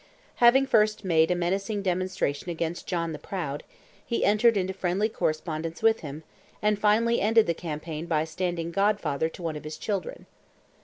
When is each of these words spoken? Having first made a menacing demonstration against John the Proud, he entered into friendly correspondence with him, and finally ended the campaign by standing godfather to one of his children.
Having 0.37 0.65
first 0.65 1.05
made 1.05 1.29
a 1.29 1.35
menacing 1.35 1.83
demonstration 1.83 2.49
against 2.49 2.87
John 2.87 3.11
the 3.11 3.19
Proud, 3.19 3.61
he 4.03 4.25
entered 4.25 4.57
into 4.57 4.73
friendly 4.73 5.07
correspondence 5.09 5.83
with 5.83 5.99
him, 5.99 6.23
and 6.59 6.79
finally 6.79 7.21
ended 7.21 7.45
the 7.45 7.53
campaign 7.53 8.07
by 8.07 8.23
standing 8.23 8.71
godfather 8.71 9.29
to 9.29 9.43
one 9.43 9.55
of 9.55 9.63
his 9.63 9.77
children. 9.77 10.25